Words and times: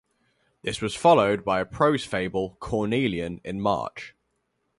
This 0.63 0.81
was 0.81 0.95
followed 0.95 1.45
by 1.45 1.59
a 1.59 1.65
prose 1.67 2.03
fable, 2.05 2.57
"Cornelian", 2.59 3.39
in 3.43 3.61
March. 3.61 4.15